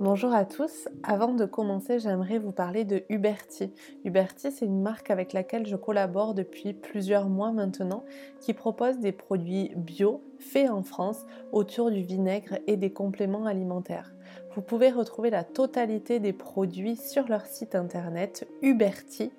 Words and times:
Bonjour 0.00 0.32
à 0.32 0.46
tous. 0.46 0.88
Avant 1.02 1.34
de 1.34 1.44
commencer, 1.44 1.98
j'aimerais 1.98 2.38
vous 2.38 2.52
parler 2.52 2.86
de 2.86 3.02
Uberti. 3.10 3.70
Uberti, 4.02 4.50
c'est 4.50 4.64
une 4.64 4.80
marque 4.80 5.10
avec 5.10 5.34
laquelle 5.34 5.66
je 5.66 5.76
collabore 5.76 6.32
depuis 6.32 6.72
plusieurs 6.72 7.28
mois 7.28 7.52
maintenant, 7.52 8.06
qui 8.40 8.54
propose 8.54 8.98
des 8.98 9.12
produits 9.12 9.72
bio 9.76 10.22
faits 10.38 10.70
en 10.70 10.82
France 10.82 11.26
autour 11.52 11.90
du 11.90 12.00
vinaigre 12.00 12.56
et 12.66 12.78
des 12.78 12.94
compléments 12.94 13.44
alimentaires. 13.44 14.14
Vous 14.54 14.62
pouvez 14.62 14.90
retrouver 14.90 15.28
la 15.28 15.44
totalité 15.44 16.18
des 16.18 16.32
produits 16.32 16.96
sur 16.96 17.28
leur 17.28 17.44
site 17.44 17.74
internet 17.74 18.48
Uberti 18.62 19.30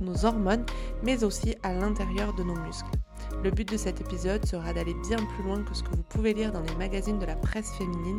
nos 0.00 0.24
hormones, 0.24 0.64
mais 1.02 1.22
aussi 1.22 1.54
à 1.62 1.74
l'intérieur 1.74 2.32
de 2.32 2.44
nos 2.44 2.56
muscles. 2.56 2.88
Le 3.44 3.50
but 3.50 3.70
de 3.70 3.76
cet 3.76 4.00
épisode 4.00 4.46
sera 4.46 4.72
d'aller 4.72 4.94
bien 5.06 5.18
plus 5.18 5.44
loin 5.44 5.62
que 5.62 5.74
ce 5.74 5.82
que 5.82 5.90
vous 5.90 6.02
pouvez 6.08 6.32
lire 6.32 6.50
dans 6.50 6.62
les 6.62 6.74
magazines 6.76 7.18
de 7.18 7.26
la 7.26 7.36
presse 7.36 7.70
féminine. 7.76 8.16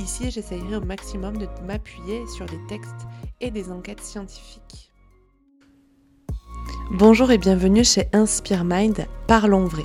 Ici, 0.00 0.32
j'essayerai 0.32 0.74
au 0.74 0.80
maximum 0.80 1.36
de 1.36 1.46
m'appuyer 1.64 2.26
sur 2.26 2.44
des 2.46 2.58
textes 2.66 3.06
et 3.40 3.52
des 3.52 3.70
enquêtes 3.70 4.00
scientifiques. 4.00 4.92
Bonjour 6.90 7.30
et 7.30 7.38
bienvenue 7.38 7.84
chez 7.84 8.08
Inspire 8.12 8.64
Mind, 8.64 9.06
parlons 9.28 9.66
vrai. 9.66 9.84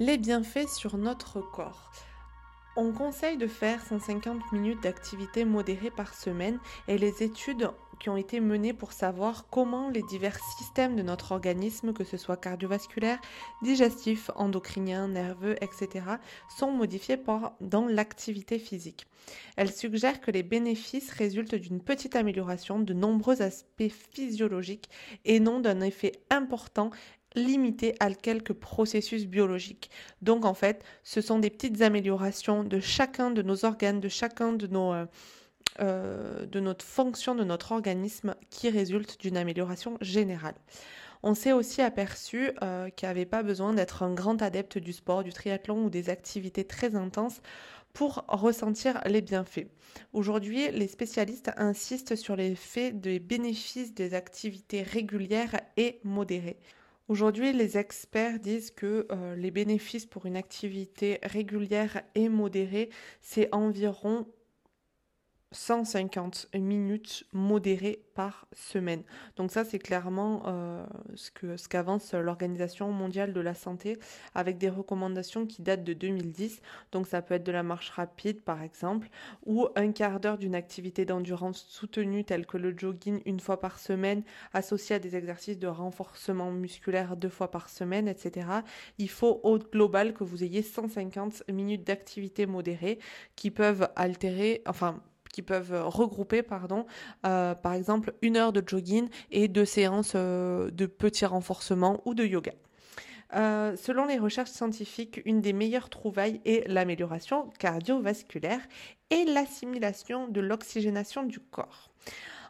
Les 0.00 0.16
bienfaits 0.16 0.66
sur 0.66 0.96
notre 0.96 1.42
corps. 1.42 1.92
On 2.74 2.90
conseille 2.90 3.36
de 3.36 3.46
faire 3.46 3.84
150 3.84 4.50
minutes 4.50 4.82
d'activité 4.82 5.44
modérée 5.44 5.90
par 5.90 6.14
semaine 6.14 6.58
et 6.88 6.96
les 6.96 7.22
études 7.22 7.68
qui 8.00 8.08
ont 8.08 8.16
été 8.16 8.40
menées 8.40 8.72
pour 8.72 8.92
savoir 8.92 9.46
comment 9.50 9.90
les 9.90 10.02
divers 10.02 10.38
systèmes 10.56 10.96
de 10.96 11.02
notre 11.02 11.32
organisme, 11.32 11.92
que 11.92 12.04
ce 12.04 12.16
soit 12.16 12.38
cardiovasculaire, 12.38 13.20
digestif, 13.60 14.30
endocrinien, 14.36 15.06
nerveux, 15.08 15.56
etc., 15.62 16.06
sont 16.58 16.72
modifiés 16.72 17.22
dans 17.60 17.86
l'activité 17.86 18.58
physique. 18.58 19.06
Elles 19.56 19.72
suggèrent 19.72 20.22
que 20.22 20.30
les 20.30 20.42
bénéfices 20.42 21.10
résultent 21.10 21.54
d'une 21.54 21.82
petite 21.82 22.16
amélioration 22.16 22.80
de 22.80 22.94
nombreux 22.94 23.42
aspects 23.42 23.92
physiologiques 24.12 24.88
et 25.26 25.40
non 25.40 25.60
d'un 25.60 25.82
effet 25.82 26.12
important 26.30 26.90
limité 27.34 27.94
à 28.00 28.12
quelques 28.12 28.52
processus 28.52 29.26
biologiques. 29.26 29.90
Donc 30.22 30.44
en 30.44 30.54
fait, 30.54 30.84
ce 31.04 31.20
sont 31.20 31.38
des 31.38 31.50
petites 31.50 31.82
améliorations 31.82 32.64
de 32.64 32.80
chacun 32.80 33.30
de 33.30 33.42
nos 33.42 33.64
organes, 33.64 34.00
de 34.00 34.08
chacun 34.08 34.52
de 34.52 34.66
nos 34.66 34.92
euh, 34.92 35.06
euh, 35.80 36.46
de 36.46 36.58
notre 36.58 36.84
fonction 36.84 37.34
de 37.34 37.44
notre 37.44 37.72
organisme 37.72 38.34
qui 38.50 38.68
résultent 38.68 39.20
d'une 39.20 39.36
amélioration 39.36 39.96
générale. 40.00 40.56
On 41.22 41.34
s'est 41.34 41.52
aussi 41.52 41.80
aperçu 41.80 42.50
euh, 42.62 42.88
qu'il 42.90 43.06
n'y 43.06 43.10
avait 43.10 43.26
pas 43.26 43.42
besoin 43.42 43.72
d'être 43.72 44.02
un 44.02 44.12
grand 44.12 44.42
adepte 44.42 44.78
du 44.78 44.92
sport, 44.92 45.22
du 45.22 45.32
triathlon 45.32 45.84
ou 45.84 45.90
des 45.90 46.10
activités 46.10 46.64
très 46.64 46.96
intenses 46.96 47.40
pour 47.92 48.24
ressentir 48.28 49.00
les 49.06 49.20
bienfaits. 49.20 49.68
Aujourd'hui, 50.12 50.70
les 50.70 50.88
spécialistes 50.88 51.50
insistent 51.56 52.16
sur 52.16 52.36
les 52.36 52.54
faits 52.54 53.00
des 53.00 53.18
bénéfices 53.18 53.94
des 53.94 54.14
activités 54.14 54.82
régulières 54.82 55.60
et 55.76 56.00
modérées. 56.04 56.58
Aujourd'hui, 57.10 57.52
les 57.52 57.76
experts 57.76 58.38
disent 58.38 58.70
que 58.70 59.08
euh, 59.10 59.34
les 59.34 59.50
bénéfices 59.50 60.06
pour 60.06 60.26
une 60.26 60.36
activité 60.36 61.18
régulière 61.24 62.02
et 62.14 62.28
modérée, 62.28 62.88
c'est 63.20 63.52
environ 63.52 64.28
150 65.52 66.48
minutes 66.54 67.24
modérées 67.32 68.04
par 68.14 68.46
semaine. 68.52 69.02
Donc 69.36 69.50
ça, 69.50 69.64
c'est 69.64 69.80
clairement 69.80 70.42
euh, 70.46 70.86
ce 71.14 71.30
ce 71.56 71.68
qu'avance 71.68 72.14
l'Organisation 72.14 72.92
mondiale 72.92 73.32
de 73.32 73.40
la 73.40 73.54
santé 73.54 73.98
avec 74.34 74.58
des 74.58 74.68
recommandations 74.68 75.46
qui 75.46 75.62
datent 75.62 75.82
de 75.82 75.92
2010. 75.92 76.60
Donc 76.92 77.08
ça 77.08 77.20
peut 77.20 77.34
être 77.34 77.44
de 77.44 77.50
la 77.50 77.64
marche 77.64 77.90
rapide, 77.90 78.42
par 78.42 78.62
exemple, 78.62 79.08
ou 79.44 79.66
un 79.74 79.90
quart 79.90 80.20
d'heure 80.20 80.38
d'une 80.38 80.54
activité 80.54 81.04
d'endurance 81.04 81.66
soutenue 81.68 82.24
telle 82.24 82.46
que 82.46 82.56
le 82.56 82.72
jogging 82.76 83.20
une 83.24 83.40
fois 83.40 83.58
par 83.58 83.80
semaine, 83.80 84.22
associé 84.52 84.96
à 84.96 84.98
des 85.00 85.16
exercices 85.16 85.58
de 85.58 85.66
renforcement 85.66 86.52
musculaire 86.52 87.16
deux 87.16 87.28
fois 87.28 87.50
par 87.50 87.70
semaine, 87.70 88.06
etc. 88.06 88.46
Il 88.98 89.10
faut 89.10 89.40
au 89.42 89.58
global 89.58 90.14
que 90.14 90.22
vous 90.22 90.44
ayez 90.44 90.62
150 90.62 91.44
minutes 91.48 91.84
d'activité 91.84 92.46
modérée 92.46 93.00
qui 93.34 93.50
peuvent 93.50 93.88
altérer, 93.96 94.62
enfin 94.66 95.02
qui 95.32 95.42
peuvent 95.42 95.82
regrouper, 95.86 96.42
pardon, 96.42 96.86
euh, 97.26 97.54
par 97.54 97.74
exemple 97.74 98.14
une 98.22 98.36
heure 98.36 98.52
de 98.52 98.62
jogging 98.66 99.08
et 99.30 99.48
deux 99.48 99.64
séances 99.64 100.12
euh, 100.14 100.70
de 100.70 100.86
petits 100.86 101.26
renforcements 101.26 102.00
ou 102.04 102.14
de 102.14 102.24
yoga. 102.24 102.52
Euh, 103.36 103.76
selon 103.76 104.06
les 104.06 104.18
recherches 104.18 104.50
scientifiques, 104.50 105.20
une 105.24 105.40
des 105.40 105.52
meilleures 105.52 105.88
trouvailles 105.88 106.40
est 106.44 106.66
l'amélioration 106.68 107.50
cardiovasculaire 107.58 108.60
et 109.10 109.24
l'assimilation 109.24 110.26
de 110.26 110.40
l'oxygénation 110.40 111.22
du 111.22 111.38
corps. 111.38 111.90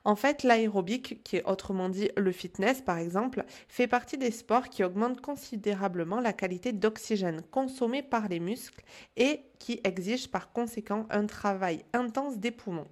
En 0.05 0.17
fait, 0.17 0.43
l'aérobic, 0.43 1.23
qui 1.25 1.37
est 1.37 1.44
autrement 1.44 1.88
dit 1.88 2.11
le 2.17 2.32
fitness 2.32 2.81
par 2.81 2.99
exemple, 2.99 3.44
fait 3.69 3.87
partie 3.87 4.17
des 4.17 4.31
sports 4.31 4.69
qui 4.69 4.82
augmentent 4.82 5.20
considérablement 5.20 6.20
la 6.20 6.32
qualité 6.32 6.73
d'oxygène 6.73 7.43
consommé 7.50 8.02
par 8.02 8.29
les 8.29 8.41
muscles 8.41 8.82
et 9.17 9.43
qui 9.58 9.81
exigent 9.85 10.29
par 10.29 10.52
conséquent 10.52 11.06
un 11.11 11.26
travail 11.26 11.85
intense 11.93 12.38
des 12.38 12.50
poumons 12.50 12.88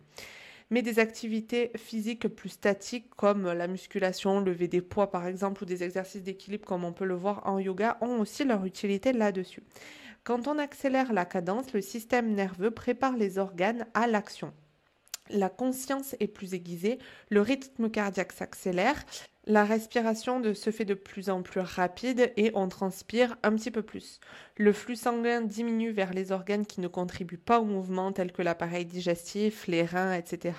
mais 0.70 0.82
des 0.82 0.98
activités 0.98 1.70
physiques 1.76 2.28
plus 2.28 2.50
statiques 2.50 3.10
comme 3.16 3.50
la 3.50 3.66
musculation, 3.68 4.40
lever 4.40 4.68
des 4.68 4.82
poids 4.82 5.10
par 5.10 5.26
exemple, 5.26 5.62
ou 5.62 5.66
des 5.66 5.82
exercices 5.82 6.22
d'équilibre 6.22 6.66
comme 6.66 6.84
on 6.84 6.92
peut 6.92 7.06
le 7.06 7.14
voir 7.14 7.42
en 7.46 7.58
yoga, 7.58 7.96
ont 8.00 8.20
aussi 8.20 8.44
leur 8.44 8.64
utilité 8.64 9.12
là-dessus. 9.12 9.62
Quand 10.24 10.46
on 10.46 10.58
accélère 10.58 11.12
la 11.12 11.24
cadence, 11.24 11.72
le 11.72 11.80
système 11.80 12.34
nerveux 12.34 12.70
prépare 12.70 13.16
les 13.16 13.38
organes 13.38 13.86
à 13.94 14.06
l'action 14.06 14.52
la 15.30 15.48
conscience 15.48 16.14
est 16.20 16.28
plus 16.28 16.54
aiguisée, 16.54 16.98
le 17.30 17.40
rythme 17.40 17.90
cardiaque 17.90 18.32
s'accélère, 18.32 19.04
la 19.48 19.64
respiration 19.64 20.42
se 20.54 20.70
fait 20.70 20.84
de 20.84 20.92
plus 20.92 21.30
en 21.30 21.40
plus 21.40 21.60
rapide 21.60 22.32
et 22.36 22.50
on 22.54 22.68
transpire 22.68 23.36
un 23.42 23.56
petit 23.56 23.70
peu 23.70 23.80
plus. 23.80 24.20
Le 24.56 24.74
flux 24.74 24.94
sanguin 24.94 25.40
diminue 25.40 25.90
vers 25.90 26.12
les 26.12 26.32
organes 26.32 26.66
qui 26.66 26.82
ne 26.82 26.86
contribuent 26.86 27.38
pas 27.38 27.58
au 27.58 27.64
mouvement 27.64 28.12
tels 28.12 28.30
que 28.30 28.42
l'appareil 28.42 28.84
digestif, 28.84 29.66
les 29.66 29.84
reins, 29.84 30.12
etc. 30.12 30.54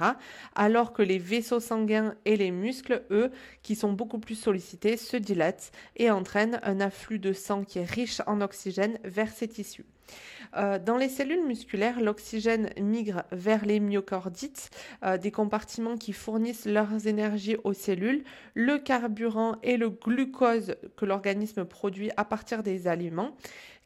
Alors 0.55 0.91
que 0.91 1.03
les 1.03 1.19
vaisseaux 1.19 1.59
sanguins 1.59 2.15
et 2.25 2.35
les 2.35 2.49
muscles, 2.49 3.03
eux, 3.11 3.31
qui 3.61 3.75
sont 3.75 3.93
beaucoup 3.93 4.19
plus 4.19 4.35
sollicités, 4.35 4.97
se 4.97 5.17
dilatent 5.17 5.71
et 5.95 6.09
entraînent 6.09 6.59
un 6.63 6.81
afflux 6.81 7.19
de 7.19 7.31
sang 7.31 7.63
qui 7.63 7.77
est 7.77 7.89
riche 7.89 8.21
en 8.25 8.41
oxygène 8.41 8.97
vers 9.03 9.31
ces 9.31 9.47
tissus. 9.47 9.85
Euh, 10.55 10.79
dans 10.79 10.97
les 10.97 11.09
cellules 11.09 11.45
musculaires, 11.45 12.01
l'oxygène 12.01 12.71
migre 12.79 13.23
vers 13.31 13.65
les 13.65 13.79
myocardites, 13.79 14.69
euh, 15.03 15.17
des 15.17 15.31
compartiments 15.31 15.97
qui 15.97 16.13
fournissent 16.13 16.65
leurs 16.65 17.07
énergies 17.07 17.57
aux 17.63 17.73
cellules, 17.73 18.23
le 18.55 18.78
carburant 18.79 19.57
et 19.63 19.77
le 19.77 19.89
glucose 19.89 20.75
que 20.97 21.05
l'organisme 21.05 21.65
produit 21.65 22.11
à 22.17 22.25
partir 22.25 22.63
des 22.63 22.87
aliments, 22.87 23.35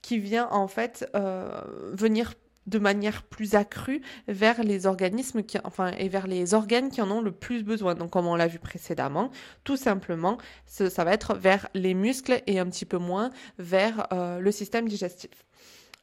qui 0.01 0.19
vient 0.19 0.47
en 0.51 0.67
fait 0.67 1.09
euh, 1.15 1.61
venir 1.93 2.33
de 2.67 2.79
manière 2.79 3.23
plus 3.23 3.55
accrue 3.55 4.01
vers 4.27 4.63
les 4.63 4.85
organismes 4.85 5.43
qui, 5.43 5.57
enfin, 5.65 5.91
et 5.97 6.07
vers 6.07 6.27
les 6.27 6.53
organes 6.53 6.89
qui 6.89 7.01
en 7.01 7.11
ont 7.11 7.21
le 7.21 7.31
plus 7.31 7.63
besoin. 7.63 7.93
Donc, 7.93 8.11
comme 8.11 8.25
on 8.25 8.35
l'a 8.35 8.47
vu 8.47 8.59
précédemment, 8.59 9.31
tout 9.65 9.75
simplement, 9.75 10.37
ça 10.65 11.03
va 11.03 11.13
être 11.13 11.35
vers 11.35 11.67
les 11.73 11.93
muscles 11.93 12.41
et 12.47 12.59
un 12.59 12.65
petit 12.67 12.85
peu 12.85 12.97
moins 12.97 13.31
vers 13.57 14.07
le 14.39 14.51
système 14.51 14.87
digestif. 14.87 15.43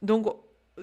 Donc, 0.03 0.27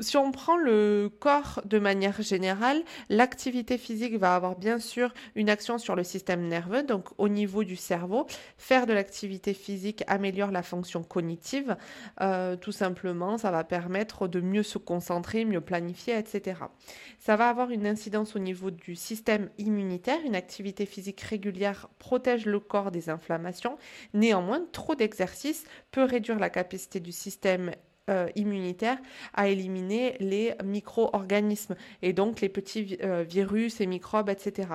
si 0.01 0.17
on 0.17 0.31
prend 0.31 0.57
le 0.57 1.09
corps 1.19 1.61
de 1.65 1.79
manière 1.79 2.21
générale, 2.21 2.81
l'activité 3.09 3.77
physique 3.77 4.17
va 4.17 4.35
avoir 4.35 4.57
bien 4.57 4.79
sûr 4.79 5.13
une 5.35 5.49
action 5.49 5.77
sur 5.77 5.95
le 5.95 6.03
système 6.03 6.47
nerveux, 6.47 6.83
donc 6.83 7.09
au 7.17 7.29
niveau 7.29 7.63
du 7.63 7.75
cerveau. 7.75 8.27
Faire 8.57 8.85
de 8.85 8.93
l'activité 8.93 9.53
physique 9.53 10.03
améliore 10.07 10.51
la 10.51 10.63
fonction 10.63 11.03
cognitive. 11.03 11.75
Euh, 12.21 12.55
tout 12.55 12.71
simplement, 12.71 13.37
ça 13.37 13.51
va 13.51 13.63
permettre 13.63 14.27
de 14.27 14.41
mieux 14.41 14.63
se 14.63 14.77
concentrer, 14.77 15.45
mieux 15.45 15.61
planifier, 15.61 16.17
etc. 16.17 16.61
Ça 17.19 17.35
va 17.35 17.49
avoir 17.49 17.69
une 17.69 17.87
incidence 17.87 18.35
au 18.35 18.39
niveau 18.39 18.71
du 18.71 18.95
système 18.95 19.49
immunitaire. 19.57 20.19
Une 20.25 20.35
activité 20.35 20.85
physique 20.85 21.21
régulière 21.21 21.87
protège 21.99 22.45
le 22.45 22.59
corps 22.59 22.91
des 22.91 23.09
inflammations. 23.09 23.77
Néanmoins, 24.13 24.61
trop 24.71 24.95
d'exercice 24.95 25.65
peut 25.91 26.03
réduire 26.03 26.39
la 26.39 26.49
capacité 26.49 26.99
du 26.99 27.11
système 27.11 27.71
euh, 28.09 28.27
immunitaire 28.35 28.97
à 29.33 29.49
éliminer 29.49 30.15
les 30.19 30.53
micro-organismes 30.63 31.75
et 32.01 32.13
donc 32.13 32.39
les 32.41 32.49
petits 32.49 32.97
euh, 33.03 33.25
virus 33.27 33.81
et 33.81 33.85
microbes, 33.85 34.29
etc. 34.29 34.69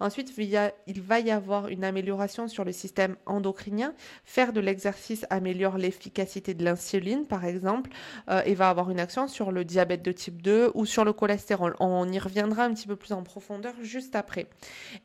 Ensuite, 0.00 0.32
il, 0.36 1.00
va 1.00 1.20
y 1.20 1.30
avoir 1.30 1.68
une 1.68 1.82
amélioration 1.82 2.46
sur 2.46 2.62
le 2.62 2.72
système 2.72 3.16
endocrinien. 3.26 3.94
Faire 4.24 4.52
de 4.52 4.60
l'exercice 4.60 5.24
améliore 5.30 5.78
l'efficacité 5.78 6.52
de 6.52 6.62
l'insuline, 6.62 7.26
par 7.26 7.44
exemple, 7.44 7.90
euh, 8.28 8.42
et 8.44 8.54
va 8.54 8.68
avoir 8.68 8.90
une 8.90 9.00
action 9.00 9.28
sur 9.28 9.50
le 9.50 9.64
diabète 9.64 10.02
de 10.02 10.12
type 10.12 10.42
2 10.42 10.72
ou 10.74 10.84
sur 10.84 11.04
le 11.04 11.12
cholestérol. 11.14 11.76
On 11.80 12.10
y 12.12 12.18
reviendra 12.18 12.64
un 12.64 12.74
petit 12.74 12.86
peu 12.86 12.96
plus 12.96 13.12
en 13.12 13.22
profondeur 13.22 13.74
juste 13.80 14.14
après. 14.14 14.46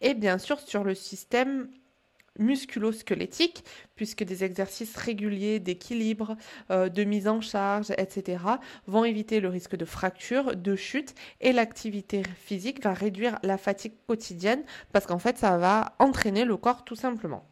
Et 0.01 0.13
bien 0.13 0.37
sûr, 0.37 0.59
sur 0.59 0.83
le 0.83 0.95
système 0.95 1.69
musculo-squelettique, 2.39 3.63
puisque 3.95 4.23
des 4.23 4.43
exercices 4.43 4.95
réguliers 4.95 5.59
d'équilibre, 5.59 6.35
euh, 6.71 6.89
de 6.89 7.03
mise 7.03 7.27
en 7.27 7.41
charge, 7.41 7.91
etc., 7.97 8.43
vont 8.87 9.05
éviter 9.05 9.39
le 9.39 9.49
risque 9.49 9.75
de 9.75 9.85
fracture, 9.85 10.55
de 10.55 10.75
chute, 10.75 11.13
et 11.41 11.53
l'activité 11.53 12.23
physique 12.35 12.83
va 12.83 12.93
réduire 12.93 13.37
la 13.43 13.57
fatigue 13.57 13.93
quotidienne, 14.07 14.63
parce 14.91 15.05
qu'en 15.05 15.19
fait, 15.19 15.37
ça 15.37 15.57
va 15.57 15.93
entraîner 15.99 16.45
le 16.45 16.57
corps 16.57 16.83
tout 16.83 16.95
simplement. 16.95 17.45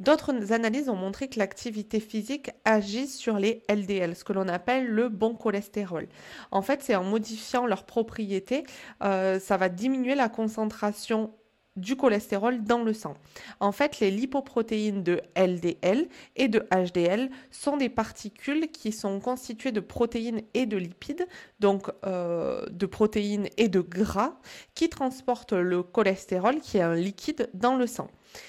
D'autres 0.00 0.52
analyses 0.52 0.88
ont 0.88 0.96
montré 0.96 1.28
que 1.28 1.38
l'activité 1.38 2.00
physique 2.00 2.50
agit 2.64 3.06
sur 3.06 3.38
les 3.38 3.62
LDL, 3.68 4.16
ce 4.16 4.24
que 4.24 4.32
l'on 4.32 4.48
appelle 4.48 4.88
le 4.88 5.08
bon 5.08 5.34
cholestérol. 5.34 6.08
En 6.50 6.62
fait, 6.62 6.82
c'est 6.82 6.96
en 6.96 7.04
modifiant 7.04 7.66
leurs 7.66 7.84
propriétés, 7.84 8.64
euh, 9.04 9.38
ça 9.38 9.56
va 9.56 9.68
diminuer 9.68 10.14
la 10.14 10.28
concentration 10.28 11.30
du 11.76 11.96
cholestérol 11.96 12.62
dans 12.62 12.82
le 12.82 12.92
sang. 12.92 13.14
En 13.60 13.72
fait, 13.72 14.00
les 14.00 14.10
lipoprotéines 14.10 15.02
de 15.02 15.20
LDL 15.36 16.08
et 16.36 16.48
de 16.48 16.66
HDL 16.70 17.30
sont 17.50 17.76
des 17.76 17.88
particules 17.88 18.70
qui 18.70 18.92
sont 18.92 19.20
constituées 19.20 19.72
de 19.72 19.80
protéines 19.80 20.42
et 20.54 20.66
de 20.66 20.76
lipides, 20.76 21.26
donc 21.60 21.90
euh, 22.04 22.66
de 22.70 22.86
protéines 22.86 23.48
et 23.56 23.68
de 23.68 23.80
gras, 23.80 24.34
qui 24.74 24.88
transportent 24.88 25.52
le 25.52 25.82
cholestérol, 25.82 26.60
qui 26.60 26.78
est 26.78 26.82
un 26.82 26.94
liquide, 26.94 27.48
dans 27.54 27.76
le 27.76 27.86
sang. 27.86 28.08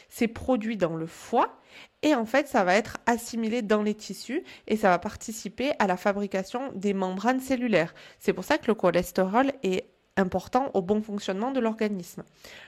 C'est 0.09 0.27
produit 0.27 0.77
dans 0.77 0.95
le 0.95 1.07
foie 1.07 1.57
et 2.01 2.15
en 2.15 2.25
fait, 2.25 2.47
ça 2.47 2.63
va 2.63 2.75
être 2.75 2.97
assimilé 3.05 3.61
dans 3.61 3.81
les 3.81 3.95
tissus 3.95 4.43
et 4.67 4.75
ça 4.75 4.89
va 4.89 4.99
participer 4.99 5.71
à 5.79 5.87
la 5.87 5.97
fabrication 5.97 6.71
des 6.75 6.93
membranes 6.93 7.39
cellulaires. 7.39 7.93
C'est 8.19 8.33
pour 8.33 8.43
ça 8.43 8.57
que 8.57 8.67
le 8.67 8.75
cholestérol 8.75 9.51
est 9.63 9.85
important 10.17 10.69
au 10.73 10.81
bon 10.81 11.01
fonctionnement 11.01 11.51
de 11.51 11.59
l'organisme. 11.59 12.23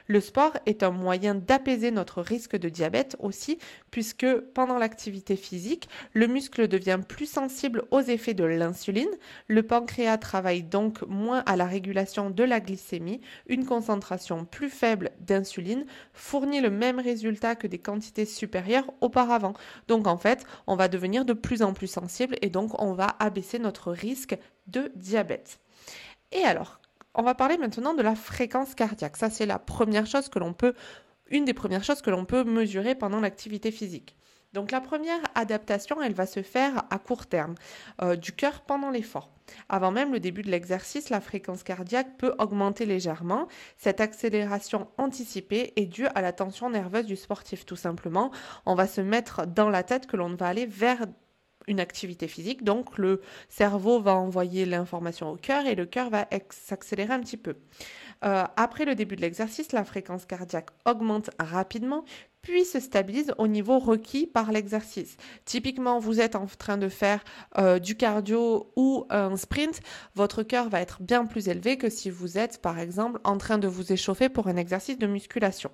Le 0.07 0.19
sport 0.19 0.53
est 0.65 0.83
un 0.83 0.91
moyen 0.91 1.35
d'apaiser 1.35 1.91
notre 1.91 2.21
risque 2.21 2.55
de 2.55 2.69
diabète 2.69 3.15
aussi, 3.19 3.59
puisque 3.91 4.25
pendant 4.53 4.77
l'activité 4.77 5.35
physique, 5.35 5.89
le 6.13 6.27
muscle 6.27 6.67
devient 6.67 6.99
plus 7.07 7.27
sensible 7.27 7.83
aux 7.91 8.01
effets 8.01 8.33
de 8.33 8.43
l'insuline, 8.43 9.09
le 9.47 9.63
pancréas 9.63 10.17
travaille 10.17 10.63
donc 10.63 11.01
moins 11.07 11.43
à 11.45 11.55
la 11.55 11.65
régulation 11.65 12.29
de 12.29 12.43
la 12.43 12.59
glycémie, 12.59 13.21
une 13.47 13.65
concentration 13.65 14.45
plus 14.45 14.69
faible 14.69 15.11
d'insuline 15.19 15.85
fournit 16.13 16.61
le 16.61 16.69
même 16.69 16.99
résultat 16.99 17.55
que 17.55 17.67
des 17.67 17.79
quantités 17.79 18.25
supérieures 18.25 18.91
auparavant. 19.01 19.53
Donc 19.87 20.07
en 20.07 20.17
fait, 20.17 20.45
on 20.67 20.75
va 20.75 20.87
devenir 20.87 21.25
de 21.25 21.33
plus 21.33 21.61
en 21.61 21.73
plus 21.73 21.87
sensible 21.87 22.37
et 22.41 22.49
donc 22.49 22.81
on 22.81 22.93
va 22.93 23.15
abaisser 23.19 23.59
notre 23.59 23.91
risque 23.91 24.37
de 24.67 24.91
diabète. 24.95 25.59
Et 26.31 26.41
alors, 26.41 26.79
on 27.15 27.23
va 27.23 27.35
parler 27.35 27.57
maintenant 27.57 27.93
de 27.93 28.01
la 28.01 28.15
fréquence 28.15 28.75
cardiaque. 28.75 29.17
Ça, 29.17 29.29
c'est 29.29 29.45
la 29.45 29.59
première 29.59 30.05
chose 30.05 30.29
que 30.29 30.39
l'on 30.39 30.53
peut, 30.53 30.73
une 31.29 31.45
des 31.45 31.53
premières 31.53 31.83
choses 31.83 32.01
que 32.01 32.09
l'on 32.09 32.25
peut 32.25 32.43
mesurer 32.43 32.95
pendant 32.95 33.19
l'activité 33.19 33.71
physique. 33.71 34.15
Donc 34.53 34.71
la 34.71 34.79
première 34.79 35.19
adaptation, 35.35 36.01
elle 36.01 36.13
va 36.13 36.25
se 36.25 36.41
faire 36.41 36.83
à 36.89 36.97
court 36.97 37.25
terme, 37.25 37.55
euh, 38.01 38.15
du 38.15 38.31
cœur 38.31 38.61
pendant 38.61 38.89
l'effort. 38.89 39.29
Avant 39.67 39.91
même 39.91 40.13
le 40.13 40.21
début 40.21 40.43
de 40.43 40.49
l'exercice, 40.49 41.09
la 41.09 41.19
fréquence 41.19 41.61
cardiaque 41.61 42.17
peut 42.17 42.33
augmenter 42.39 42.85
légèrement. 42.85 43.49
Cette 43.77 43.99
accélération 43.99 44.87
anticipée 44.97 45.73
est 45.75 45.85
due 45.87 46.07
à 46.07 46.21
la 46.21 46.31
tension 46.31 46.69
nerveuse 46.69 47.05
du 47.05 47.17
sportif, 47.17 47.65
tout 47.65 47.75
simplement. 47.75 48.31
On 48.65 48.75
va 48.75 48.87
se 48.87 49.01
mettre 49.01 49.45
dans 49.45 49.69
la 49.69 49.83
tête 49.83 50.07
que 50.07 50.15
l'on 50.15 50.33
va 50.35 50.47
aller 50.47 50.65
vers 50.65 51.05
une 51.67 51.79
activité 51.79 52.27
physique. 52.27 52.63
Donc 52.63 52.97
le 52.97 53.21
cerveau 53.49 53.99
va 53.99 54.15
envoyer 54.15 54.65
l'information 54.65 55.31
au 55.31 55.35
cœur 55.35 55.65
et 55.65 55.75
le 55.75 55.85
cœur 55.85 56.09
va 56.09 56.27
s'accélérer 56.49 57.13
un 57.13 57.21
petit 57.21 57.37
peu. 57.37 57.55
Euh, 58.23 58.43
après 58.55 58.85
le 58.85 58.95
début 58.95 59.15
de 59.15 59.21
l'exercice, 59.21 59.71
la 59.71 59.83
fréquence 59.83 60.25
cardiaque 60.25 60.69
augmente 60.85 61.29
rapidement 61.39 62.05
puis 62.45 62.63
se 62.63 62.79
stabilise 62.79 63.33
au 63.39 63.47
niveau 63.47 63.79
requis 63.79 64.27
par 64.27 64.51
l'exercice. 64.51 65.17
Typiquement, 65.45 65.97
vous 65.97 66.21
êtes 66.21 66.35
en 66.35 66.45
train 66.45 66.77
de 66.77 66.89
faire 66.89 67.23
euh, 67.57 67.79
du 67.79 67.97
cardio 67.97 68.71
ou 68.75 69.07
un 69.09 69.35
sprint, 69.35 69.79
votre 70.13 70.43
cœur 70.43 70.69
va 70.69 70.79
être 70.79 71.01
bien 71.01 71.25
plus 71.25 71.49
élevé 71.49 71.77
que 71.77 71.89
si 71.89 72.11
vous 72.11 72.37
êtes, 72.37 72.61
par 72.61 72.77
exemple, 72.77 73.19
en 73.23 73.39
train 73.39 73.57
de 73.57 73.67
vous 73.67 73.91
échauffer 73.91 74.29
pour 74.29 74.47
un 74.47 74.57
exercice 74.57 74.99
de 74.99 75.07
musculation. 75.07 75.71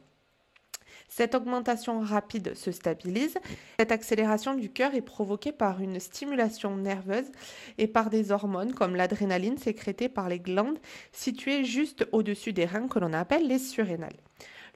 Cette 1.14 1.36
augmentation 1.36 2.00
rapide 2.00 2.56
se 2.56 2.72
stabilise. 2.72 3.38
Cette 3.78 3.92
accélération 3.92 4.56
du 4.56 4.72
cœur 4.72 4.96
est 4.96 5.02
provoquée 5.02 5.52
par 5.52 5.82
une 5.82 6.00
stimulation 6.00 6.78
nerveuse 6.78 7.30
et 7.78 7.88
par 7.88 8.10
des 8.10 8.32
hormones 8.32 8.74
comme 8.74 8.96
l'adrénaline 8.96 9.58
sécrétée 9.58 10.08
par 10.08 10.30
les 10.30 10.40
glandes 10.40 10.80
situées 11.12 11.66
juste 11.66 12.08
au-dessus 12.14 12.54
des 12.54 12.64
reins 12.64 12.88
que 12.88 12.98
l'on 12.98 13.12
appelle 13.12 13.46
les 13.46 13.60
surrénales. 13.60 14.16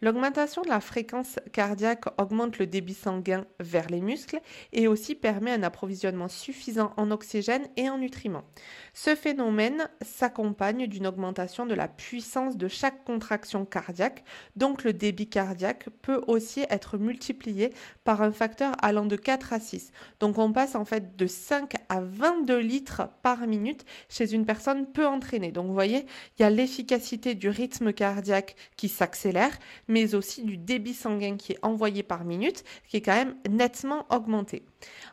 L'augmentation 0.01 0.61
de 0.61 0.67
la 0.67 0.81
fréquence 0.81 1.39
cardiaque 1.53 2.05
augmente 2.19 2.59
le 2.59 2.67
débit 2.67 2.93
sanguin 2.93 3.45
vers 3.59 3.89
les 3.89 4.01
muscles 4.01 4.41
et 4.73 4.87
aussi 4.87 5.15
permet 5.15 5.51
un 5.51 5.63
approvisionnement 5.63 6.27
suffisant 6.27 6.93
en 6.97 7.11
oxygène 7.11 7.67
et 7.77 7.89
en 7.89 7.97
nutriments. 7.97 8.43
Ce 8.93 9.15
phénomène 9.15 9.89
s'accompagne 10.01 10.87
d'une 10.87 11.07
augmentation 11.07 11.65
de 11.65 11.73
la 11.73 11.87
puissance 11.87 12.57
de 12.57 12.67
chaque 12.67 13.05
contraction 13.05 13.65
cardiaque, 13.65 14.23
donc 14.55 14.83
le 14.83 14.91
débit 14.91 15.29
cardiaque 15.29 15.87
peut 16.01 16.21
aussi 16.27 16.65
être 16.69 16.97
multiplié 16.97 17.73
par 18.03 18.21
un 18.21 18.31
facteur 18.31 18.73
allant 18.81 19.05
de 19.05 19.15
4 19.15 19.53
à 19.53 19.59
6. 19.59 19.91
Donc 20.19 20.37
on 20.37 20.51
passe 20.51 20.75
en 20.75 20.85
fait 20.85 21.15
de 21.15 21.27
5 21.27 21.73
à 21.89 22.01
22 22.01 22.57
litres 22.57 23.09
par 23.21 23.47
minute 23.47 23.85
chez 24.09 24.33
une 24.33 24.45
personne 24.45 24.85
peu 24.91 25.07
entraînée. 25.07 25.51
Donc 25.51 25.67
vous 25.67 25.73
voyez, 25.73 26.05
il 26.37 26.41
y 26.41 26.45
a 26.45 26.49
l'efficacité 26.49 27.33
du 27.33 27.49
rythme 27.49 27.93
cardiaque 27.93 28.55
qui 28.75 28.89
s'accélère, 28.89 29.57
mais 29.87 30.15
aussi 30.15 30.43
du 30.43 30.57
débit 30.57 30.93
sanguin 30.93 31.37
qui 31.37 31.53
est 31.53 31.59
envoyé 31.61 32.03
par 32.03 32.25
minute, 32.25 32.63
qui 32.87 32.97
est 32.97 33.01
quand 33.01 33.15
même 33.15 33.35
nettement 33.49 34.05
augmenté. 34.09 34.63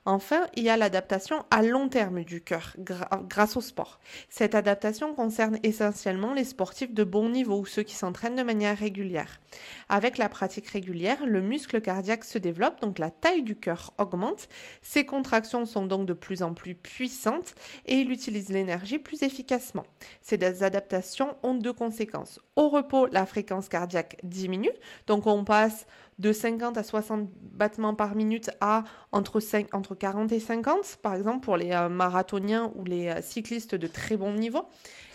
Enfin, 0.04 0.46
il 0.54 0.64
y 0.64 0.68
a 0.68 0.76
l'adaptation 0.76 1.44
à 1.50 1.62
long 1.62 1.88
terme 1.88 2.24
du 2.24 2.40
cœur 2.40 2.74
grâce 2.78 3.56
au 3.56 3.60
sport. 3.60 4.00
Cette 4.28 4.54
adaptation 4.54 5.14
concerne 5.14 5.58
essentiellement 5.62 6.34
les 6.34 6.44
sportifs 6.44 6.92
de 6.92 7.04
bon 7.04 7.28
niveau 7.28 7.58
ou 7.58 7.66
ceux 7.66 7.82
qui 7.82 7.94
s'entraînent 7.94 8.34
de 8.34 8.42
manière 8.42 8.76
régulière. 8.76 9.40
Avec 9.88 10.18
la 10.18 10.28
pratique 10.28 10.68
régulière, 10.68 11.24
le 11.26 11.40
muscle 11.40 11.80
cardiaque 11.80 12.24
se 12.24 12.38
développe, 12.38 12.80
donc 12.80 12.98
la 12.98 13.10
taille 13.10 13.42
du 13.42 13.56
cœur 13.56 13.92
augmente. 13.98 14.48
Ses 14.82 15.04
contractions 15.06 15.66
sont 15.66 15.86
donc 15.86 16.06
de 16.06 16.14
plus 16.14 16.42
en 16.42 16.54
plus 16.54 16.74
puissantes 16.74 17.54
et 17.86 17.96
il 17.96 18.10
utilise 18.10 18.48
l'énergie 18.48 18.98
plus 18.98 19.22
efficacement. 19.22 19.84
Ces 20.20 20.62
adaptations 20.62 21.36
ont 21.42 21.54
deux 21.54 21.72
conséquences. 21.72 22.40
Au 22.56 22.68
repos, 22.68 23.06
la 23.06 23.26
fréquence 23.26 23.68
cardiaque 23.68 24.18
diminue, 24.22 24.72
donc 25.06 25.26
on 25.26 25.44
passe 25.44 25.86
de 26.18 26.32
50 26.32 26.76
à 26.78 26.82
60 26.82 27.28
battements 27.40 27.94
par 27.94 28.14
minute 28.14 28.50
à 28.60 28.84
entre, 29.12 29.40
5, 29.40 29.74
entre 29.74 29.94
40 29.94 30.32
et 30.32 30.40
50, 30.40 30.98
par 31.02 31.14
exemple 31.14 31.40
pour 31.40 31.56
les 31.56 31.72
euh, 31.72 31.88
marathoniens 31.88 32.72
ou 32.74 32.84
les 32.84 33.08
euh, 33.08 33.22
cyclistes 33.22 33.74
de 33.74 33.86
très 33.86 34.16
bon 34.16 34.32
niveau. 34.34 34.66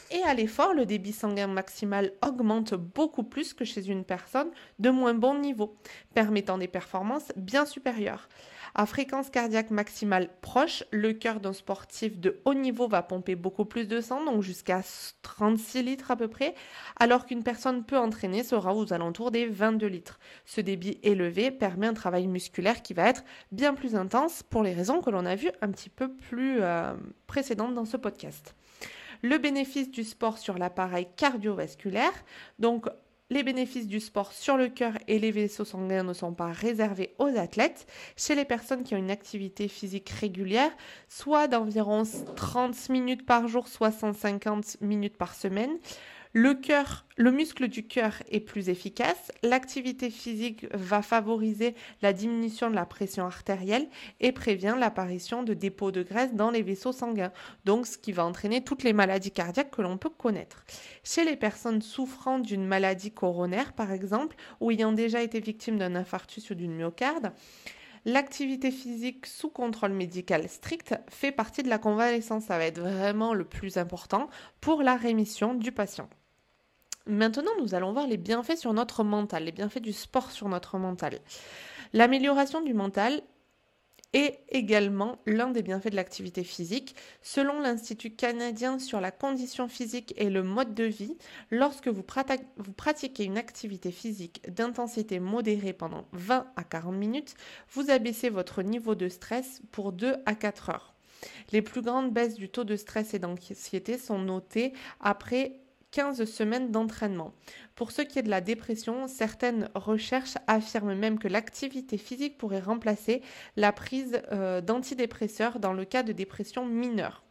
Et 0.10 0.24
à 0.24 0.34
l'effort, 0.34 0.74
le 0.74 0.86
débit 0.86 1.12
sanguin 1.12 1.48
maximal 1.48 2.14
augmente 2.26 2.74
beaucoup 2.74 3.24
plus 3.24 3.54
que 3.54 3.66
chez 3.66 3.90
une 3.90 4.06
personne 4.06 4.50
de 4.80 4.90
moins 4.90 5.14
bon 5.14 5.38
niveau, 5.38 5.76
permettant 6.14 6.58
des 6.58 6.70
performances 6.70 7.32
bien 7.36 7.66
supérieures. 7.66 8.30
À 8.76 8.86
fréquence 8.86 9.30
cardiaque 9.30 9.72
maximale 9.72 10.30
proche, 10.42 10.84
le 10.92 11.14
cœur 11.14 11.40
d'un 11.40 11.54
sportif 11.54 12.20
de 12.20 12.40
haut 12.46 12.54
niveau 12.54 12.88
va 12.88 13.02
pomper 13.02 13.36
beaucoup 13.36 13.66
plus 13.66 13.88
de 13.88 14.02
sang, 14.02 14.24
donc 14.26 14.42
jusqu'à 14.42 14.82
36 15.22 15.84
litres 15.84 16.12
à 16.12 16.16
peu 16.16 16.28
près, 16.28 16.56
alors 17.00 17.26
qu'une 17.26 17.44
personne 17.44 17.84
peu 17.84 17.98
entraînée 17.98 18.44
sera 18.44 18.76
aux 18.76 18.94
alentours 18.94 19.32
des 19.32 19.48
22 19.48 19.88
litres. 19.88 20.20
Ce 20.46 20.62
débit 20.62 21.00
élevé 21.04 21.52
permet 21.52 21.88
un 21.88 21.94
travail 21.94 22.28
musculaire 22.28 22.82
qui 22.82 22.94
va 22.94 23.10
être 23.10 23.24
bien 23.52 23.74
plus 23.74 23.96
intense 23.96 24.44
pour 24.44 24.64
les 24.64 24.74
raisons 24.74 25.02
que 25.02 25.10
l'on 25.10 25.26
a 25.26 25.36
vues 25.36 25.52
un 25.62 25.72
petit 25.72 25.90
peu 25.90 26.12
plus 26.12 26.58
euh, 26.62 26.94
précédentes 27.28 27.74
dans 27.74 27.86
ce 27.86 27.98
podcast 27.98 28.56
le 29.24 29.38
bénéfice 29.38 29.90
du 29.90 30.04
sport 30.04 30.38
sur 30.38 30.58
l'appareil 30.58 31.08
cardiovasculaire. 31.16 32.14
Donc, 32.60 32.88
les 33.30 33.44
bénéfices 33.44 33.88
du 33.88 34.00
sport 34.00 34.32
sur 34.32 34.56
le 34.58 34.70
cœur 34.70 34.94
et 35.08 35.20
les 35.20 35.32
vaisseaux 35.32 35.66
sanguins 35.66 36.04
ne 36.04 36.14
sont 36.14 36.34
pas 36.34 36.52
réservés 36.52 37.14
aux 37.20 37.38
athlètes. 37.38 37.86
Chez 38.16 38.36
les 38.36 38.46
personnes 38.46 38.84
qui 38.84 38.96
ont 38.96 39.00
une 39.00 39.12
activité 39.12 39.68
physique 39.68 40.10
régulière, 40.10 40.72
soit 41.10 41.48
d'environ 41.48 42.04
30 42.36 42.90
minutes 42.90 43.26
par 43.26 43.48
jour, 43.48 43.68
soit 43.68 43.92
150 43.92 44.82
minutes 44.82 45.18
par 45.18 45.36
semaine, 45.36 45.78
le 46.34 47.32
muscle 47.32 47.68
du 47.68 47.88
cœur 47.88 48.22
est 48.30 48.40
plus 48.40 48.70
efficace. 48.70 49.32
L'activité 49.44 50.10
physique 50.10 50.68
va 50.74 51.02
favoriser 51.02 51.76
la 52.02 52.14
diminution 52.14 52.70
de 52.70 52.76
la 52.76 52.86
pression 52.86 53.26
artérielle 53.26 53.88
et 54.20 54.32
prévient 54.32 54.76
l'apparition 54.80 55.44
de 55.44 55.54
dépôts 55.54 55.92
de 55.92 56.04
graisse 56.04 56.34
dans 56.34 56.52
les 56.52 56.62
vaisseaux 56.62 56.92
sanguins. 56.92 57.32
Donc, 57.66 57.88
ce 57.88 57.98
qui 57.98 58.12
va 58.12 58.26
entraîner 58.26 58.64
toutes 58.64 58.84
les 58.84 58.94
maladies 58.94 59.32
cardiaques 59.32 59.72
que 59.72 59.82
l'on 59.82 59.98
peut 59.98 60.10
connaître. 60.10 60.64
Chez 61.04 61.24
les 61.24 61.36
personnes 61.36 61.82
souffrant 61.82 62.40
d'une 62.40 62.66
maladie 62.66 63.12
coronaire, 63.12 63.74
par 63.74 63.92
exemple, 63.92 64.36
ou 64.60 64.72
ayant 64.72 64.92
déjà 64.92 65.22
été 65.22 65.40
victimes 65.40 65.78
d'un 65.78 65.96
infarctus 65.96 66.50
ou 66.50 66.56
d'une 66.56 66.76
myocarde, 66.76 67.32
L'activité 68.08 68.72
physique 68.72 69.26
sous 69.26 69.50
contrôle 69.50 69.92
médical 69.92 70.48
strict 70.48 70.96
fait 71.10 71.34
partie 71.34 71.62
de 71.62 71.68
la 71.68 71.78
convalescence. 71.78 72.46
Ça 72.46 72.58
va 72.58 72.64
être 72.64 72.80
vraiment 72.80 73.34
le 73.34 73.44
plus 73.44 73.76
important 73.76 74.30
pour 74.62 74.82
la 74.82 74.96
rémission 74.96 75.54
du 75.54 75.74
patient. 75.74 76.08
Maintenant, 77.06 77.52
nous 77.60 77.76
allons 77.76 77.92
voir 77.92 78.08
les 78.08 78.16
bienfaits 78.16 78.56
sur 78.56 78.72
notre 78.72 79.04
mental, 79.04 79.44
les 79.44 79.52
bienfaits 79.52 79.82
du 79.82 79.92
sport 79.92 80.32
sur 80.32 80.48
notre 80.48 80.78
mental. 80.78 81.20
L'amélioration 81.92 82.62
du 82.62 82.74
mental 82.74 83.22
est 84.14 84.40
également 84.50 85.20
l'un 85.26 85.52
des 85.52 85.62
bienfaits 85.62 85.92
de 85.92 85.96
l'activité 85.96 86.44
physique. 86.44 86.96
Selon 87.22 87.60
l'Institut 87.60 88.12
canadien 88.12 88.80
sur 88.80 89.02
la 89.02 89.12
condition 89.12 89.68
physique 89.68 90.14
et 90.18 90.30
le 90.30 90.44
mode 90.44 90.74
de 90.74 90.86
vie, 90.86 91.18
lorsque 91.52 91.88
vous, 91.88 92.04
pratiquez 92.04 93.24
une 93.24 93.38
activité 93.38 93.92
physique 93.92 94.42
d'intensité 94.50 95.20
modérée 95.20 95.74
pendant 95.74 96.06
20 96.14 96.48
à 96.56 96.64
40 96.64 96.96
minutes, 96.96 97.36
vous 97.72 97.90
abaissez 97.90 98.30
votre 98.30 98.62
niveau 98.62 98.96
de 98.96 99.10
stress 99.10 99.62
pour 99.72 99.92
2 99.92 100.16
à 100.26 100.36
4 100.36 100.70
heures. 100.70 100.94
Les 101.52 101.62
plus 101.62 101.82
grandes 101.82 102.14
baisses 102.14 102.36
du 102.36 102.50
taux 102.50 102.64
de 102.64 102.76
stress 102.76 103.14
et 103.14 103.20
d'anxiété 103.20 103.98
sont 103.98 104.20
notées 104.20 104.74
après 105.00 105.60
15 105.98 106.26
semaines 106.26 106.70
d'entraînement. 106.70 107.34
Pour 107.74 107.92
ce 107.92 108.04
qui 108.04 108.20
est 108.20 108.22
de 108.22 108.30
la 108.30 108.40
dépression, 108.40 109.08
certaines 109.08 109.68
recherches 109.74 110.36
affirment 110.46 110.94
même 110.94 111.18
que 111.18 111.28
l'activité 111.28 111.98
physique 111.98 112.38
pourrait 112.38 112.60
remplacer 112.60 113.24
la 113.56 113.72
prise 113.72 114.22
euh, 114.32 114.62
d'antidépresseurs 114.62 115.58
dans 115.58 115.74
le 115.74 115.86
cas 115.86 116.04
de 116.04 116.12
dépression 116.12 116.68
mineure. 116.68 117.24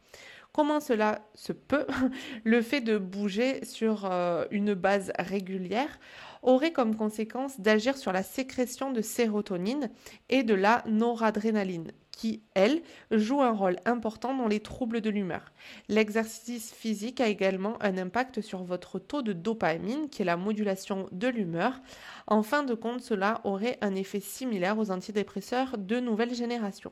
Comment 0.51 0.81
cela 0.81 1.21
se 1.33 1.53
peut? 1.53 1.87
Le 2.43 2.61
fait 2.61 2.81
de 2.81 2.97
bouger 2.97 3.63
sur 3.63 4.03
euh, 4.03 4.43
une 4.51 4.73
base 4.73 5.13
régulière 5.17 5.97
aurait 6.41 6.73
comme 6.73 6.97
conséquence 6.97 7.61
d'agir 7.61 7.95
sur 7.95 8.11
la 8.11 8.21
sécrétion 8.21 8.91
de 8.91 8.99
sérotonine 8.99 9.89
et 10.27 10.43
de 10.43 10.53
la 10.53 10.83
noradrénaline, 10.87 11.93
qui, 12.17 12.41
elle, 12.55 12.81
joue 13.11 13.43
un 13.43 13.51
rôle 13.51 13.75
important 13.85 14.35
dans 14.35 14.47
les 14.47 14.59
troubles 14.59 15.01
de 15.01 15.11
l'humeur. 15.11 15.53
L'exercice 15.87 16.73
physique 16.73 17.21
a 17.21 17.27
également 17.27 17.77
un 17.79 17.95
impact 17.95 18.41
sur 18.41 18.63
votre 18.63 18.97
taux 18.97 19.21
de 19.21 19.33
dopamine, 19.33 20.09
qui 20.09 20.23
est 20.23 20.25
la 20.25 20.35
modulation 20.35 21.07
de 21.11 21.27
l'humeur. 21.27 21.79
En 22.25 22.41
fin 22.41 22.63
de 22.63 22.73
compte, 22.73 23.01
cela 23.01 23.39
aurait 23.43 23.77
un 23.81 23.93
effet 23.93 24.19
similaire 24.19 24.79
aux 24.79 24.89
antidépresseurs 24.89 25.77
de 25.77 25.99
nouvelle 25.99 26.33
génération. 26.33 26.91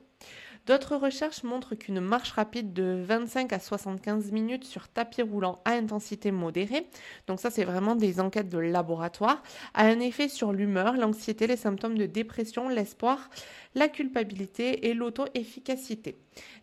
D'autres 0.65 0.95
recherches 0.95 1.43
montrent 1.43 1.75
qu'une 1.75 1.99
marche 1.99 2.31
rapide 2.31 2.73
de 2.73 2.99
25 3.03 3.53
à 3.53 3.59
75 3.59 4.31
minutes 4.31 4.63
sur 4.63 4.87
tapis 4.87 5.21
roulant 5.21 5.59
à 5.63 5.73
intensité 5.73 6.31
modérée, 6.31 6.87
donc 7.27 7.39
ça 7.39 7.51
c'est 7.51 7.65
vraiment 7.65 7.95
des 7.95 8.19
enquêtes 8.19 8.49
de 8.49 8.57
laboratoire, 8.57 9.43
a 9.75 9.85
un 9.85 9.99
effet 9.99 10.27
sur 10.27 10.53
l'humeur, 10.53 10.97
l'anxiété, 10.97 11.45
les 11.45 11.55
symptômes 11.55 11.97
de 11.99 12.07
dépression, 12.07 12.67
l'espoir, 12.67 13.29
la 13.75 13.87
culpabilité 13.87 14.87
et 14.87 14.95
l'auto-efficacité. 14.95 16.17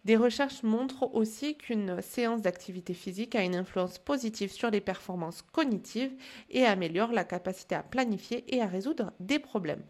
Des 0.05 0.17
recherches 0.17 0.65
montrent 0.65 1.15
aussi 1.15 1.57
qu'une 1.57 2.03
séance 2.03 2.43
d'activité 2.43 2.95
physique 2.95 3.35
a 3.37 3.45
une 3.45 3.55
influence 3.55 3.99
positive 3.99 4.51
sur 4.51 4.71
les 4.71 4.81
performances 4.81 5.43
cognitives 5.43 6.13
et 6.51 6.65
améliore 6.65 7.13
la 7.13 7.25
capacité 7.25 7.77
à 7.77 7.83
planifier 7.83 8.45
et 8.55 8.61
à 8.61 8.67
résoudre 8.67 9.13
des 9.21 9.39
problèmes. 9.39 9.83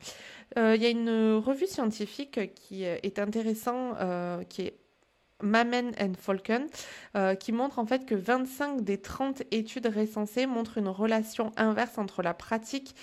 Euh, 0.59 0.76
il 0.76 0.82
y 0.82 0.87
a 0.87 0.90
une 0.90 1.37
revue 1.37 1.66
scientifique 1.66 2.54
qui 2.54 2.85
est 2.85 3.18
intéressante, 3.18 3.97
euh, 4.00 4.42
qui 4.44 4.62
est 4.62 4.75
Mamen 5.43 5.93
and 6.01 6.13
Falcon, 6.19 6.67
euh, 7.17 7.35
qui 7.35 7.53
montre 7.53 7.79
en 7.79 7.87
fait 7.87 8.07
que 8.07 8.15
25 8.15 8.83
des 8.83 8.99
30 8.99 9.43
études 9.51 9.87
recensées 9.87 10.47
montrent 10.47 10.79
une 10.79 10.89
relation 10.89 11.53
inverse 11.57 11.99
entre 11.99 12.23
la 12.23 12.35
pratique 12.35 12.95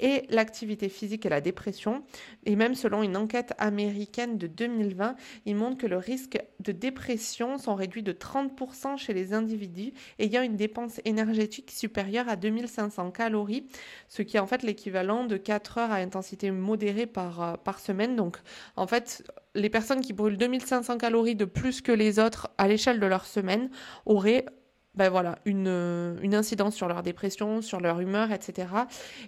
et 0.00 0.24
l'activité 0.30 0.88
physique 0.88 1.26
et 1.26 1.28
la 1.28 1.40
dépression. 1.40 2.02
Et 2.44 2.56
même 2.56 2.74
selon 2.74 3.02
une 3.02 3.16
enquête 3.16 3.54
américaine 3.58 4.38
de 4.38 4.46
2020, 4.46 5.16
il 5.46 5.56
montre 5.56 5.78
que 5.78 5.86
le 5.86 5.98
risque 5.98 6.38
de 6.60 6.72
dépression 6.72 7.58
sont 7.58 7.74
réduits 7.74 8.02
de 8.02 8.12
30% 8.12 8.96
chez 8.96 9.12
les 9.12 9.32
individus 9.32 9.92
ayant 10.18 10.42
une 10.42 10.56
dépense 10.56 11.00
énergétique 11.04 11.70
supérieure 11.70 12.28
à 12.28 12.36
2500 12.36 13.10
calories, 13.10 13.66
ce 14.08 14.22
qui 14.22 14.36
est 14.36 14.40
en 14.40 14.46
fait 14.46 14.62
l'équivalent 14.62 15.24
de 15.24 15.36
4 15.36 15.78
heures 15.78 15.92
à 15.92 15.96
intensité 15.96 16.50
modérée 16.50 17.06
par, 17.06 17.42
euh, 17.42 17.54
par 17.56 17.78
semaine. 17.78 18.16
Donc 18.16 18.38
en 18.76 18.86
fait, 18.86 19.24
les 19.54 19.70
personnes 19.70 20.00
qui 20.00 20.12
brûlent 20.12 20.38
2500 20.38 20.98
calories 20.98 21.36
de 21.36 21.44
plus 21.44 21.80
que 21.80 21.92
les 21.92 22.18
autres 22.18 22.50
à 22.58 22.68
l'échelle 22.68 23.00
de 23.00 23.06
leur 23.06 23.26
semaine 23.26 23.70
auraient 24.06 24.46
ben 24.94 25.36
une, 25.46 26.18
une, 26.22 26.34
incidence 26.34 26.74
sur 26.74 26.86
leur 26.86 27.02
dépression, 27.02 27.62
sur 27.62 27.80
leur 27.80 28.00
humeur, 28.00 28.30
etc. 28.30 28.68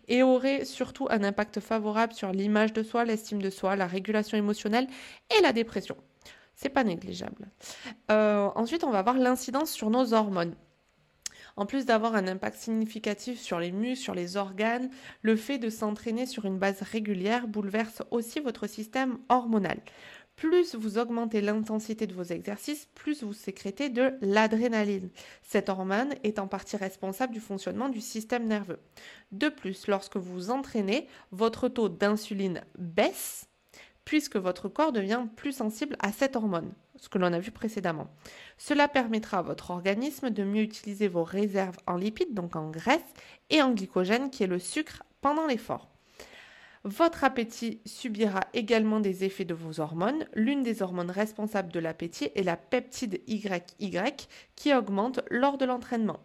Et 0.08 0.22
auraient 0.22 0.66
surtout 0.66 1.06
un 1.08 1.24
impact 1.24 1.60
favorable 1.60 2.12
sur 2.12 2.32
l'image 2.32 2.74
de 2.74 2.82
soi, 2.82 3.06
l'estime 3.06 3.40
de 3.40 3.48
soi, 3.48 3.74
la 3.74 3.86
régulation 3.86 4.36
émotionnelle 4.36 4.86
et 5.34 5.40
la 5.40 5.54
dépression. 5.54 5.96
C'est 6.54 6.68
pas 6.68 6.84
négligeable. 6.84 7.48
Euh, 8.10 8.48
ensuite, 8.54 8.84
on 8.84 8.90
va 8.90 9.02
voir 9.02 9.16
l'incidence 9.16 9.70
sur 9.70 9.88
nos 9.88 10.12
hormones. 10.12 10.54
En 11.56 11.66
plus 11.66 11.86
d'avoir 11.86 12.16
un 12.16 12.26
impact 12.26 12.56
significatif 12.56 13.40
sur 13.40 13.60
les 13.60 13.70
muscles, 13.70 14.02
sur 14.02 14.14
les 14.14 14.36
organes, 14.36 14.90
le 15.22 15.36
fait 15.36 15.58
de 15.58 15.70
s'entraîner 15.70 16.26
sur 16.26 16.46
une 16.46 16.58
base 16.58 16.82
régulière 16.82 17.46
bouleverse 17.46 18.02
aussi 18.10 18.40
votre 18.40 18.66
système 18.66 19.18
hormonal. 19.28 19.78
Plus 20.36 20.74
vous 20.74 20.98
augmentez 20.98 21.40
l'intensité 21.40 22.08
de 22.08 22.14
vos 22.14 22.24
exercices, 22.24 22.88
plus 22.94 23.22
vous 23.22 23.32
sécrétez 23.32 23.88
de 23.88 24.14
l'adrénaline. 24.20 25.10
Cette 25.42 25.68
hormone 25.68 26.14
est 26.24 26.40
en 26.40 26.48
partie 26.48 26.76
responsable 26.76 27.32
du 27.32 27.40
fonctionnement 27.40 27.88
du 27.88 28.00
système 28.00 28.46
nerveux. 28.46 28.80
De 29.30 29.48
plus, 29.48 29.86
lorsque 29.86 30.16
vous 30.16 30.50
entraînez, 30.50 31.06
votre 31.30 31.68
taux 31.68 31.88
d'insuline 31.88 32.62
baisse 32.78 33.48
puisque 34.04 34.36
votre 34.36 34.68
corps 34.68 34.92
devient 34.92 35.24
plus 35.36 35.52
sensible 35.52 35.96
à 36.00 36.12
cette 36.12 36.36
hormone, 36.36 36.72
ce 36.96 37.08
que 37.08 37.18
l'on 37.18 37.32
a 37.32 37.38
vu 37.38 37.50
précédemment. 37.50 38.08
Cela 38.58 38.88
permettra 38.88 39.38
à 39.38 39.42
votre 39.42 39.70
organisme 39.70 40.30
de 40.30 40.44
mieux 40.44 40.62
utiliser 40.62 41.08
vos 41.08 41.24
réserves 41.24 41.78
en 41.86 41.96
lipides, 41.96 42.34
donc 42.34 42.56
en 42.56 42.70
graisse, 42.70 43.00
et 43.50 43.62
en 43.62 43.72
glycogène, 43.72 44.30
qui 44.30 44.42
est 44.42 44.48
le 44.48 44.58
sucre, 44.58 45.02
pendant 45.20 45.46
l'effort. 45.46 45.88
Votre 46.86 47.24
appétit 47.24 47.80
subira 47.86 48.40
également 48.52 49.00
des 49.00 49.24
effets 49.24 49.46
de 49.46 49.54
vos 49.54 49.80
hormones. 49.80 50.26
L'une 50.34 50.62
des 50.62 50.82
hormones 50.82 51.10
responsables 51.10 51.72
de 51.72 51.80
l'appétit 51.80 52.30
est 52.34 52.42
la 52.42 52.58
peptide 52.58 53.22
YY 53.26 53.48
qui 54.54 54.74
augmente 54.74 55.20
lors 55.30 55.56
de 55.56 55.64
l'entraînement. 55.64 56.20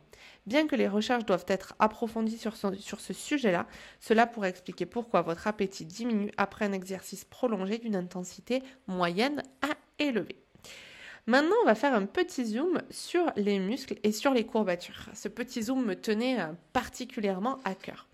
Bien 0.46 0.68
que 0.68 0.76
les 0.76 0.88
recherches 0.88 1.26
doivent 1.26 1.46
être 1.48 1.76
approfondies 1.80 2.38
sur, 2.38 2.56
ce 2.56 3.14
sujet-là, 3.14 3.68
cela 4.00 4.26
pourrait 4.26 4.50
expliquer 4.50 4.86
pourquoi 4.86 5.22
votre 5.22 5.48
appétit 5.48 5.86
diminue 5.86 6.32
après 6.38 6.66
un 6.66 6.72
exercice 6.72 7.26
prolongé 7.26 7.78
d'une 7.78 7.96
intensité 7.96 8.64
moyenne 8.88 9.44
à 9.62 9.76
élevée. 10.00 10.42
Maintenant, 11.28 11.56
on 11.62 11.66
va 11.66 11.76
faire 11.76 11.94
un 11.94 12.08
petit 12.08 12.44
zoom 12.44 12.82
sur 12.90 13.32
les 13.36 13.60
muscles 13.60 14.00
et 14.02 14.12
sur 14.12 14.34
les 14.34 14.46
courbatures. 14.46 15.10
Ce 15.14 15.28
petit 15.28 15.62
zoom 15.62 15.86
me 15.86 15.96
tenait 15.96 16.42
euh, 16.42 16.48
particulièrement 16.74 17.60
à 17.66 17.76
cœur. 17.76 18.08